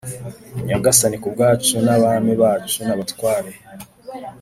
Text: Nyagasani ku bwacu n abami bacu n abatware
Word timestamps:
Nyagasani 0.67 1.17
ku 1.23 1.27
bwacu 1.33 1.75
n 1.85 1.87
abami 1.95 2.33
bacu 2.41 2.77
n 2.85 2.89
abatware 2.93 3.51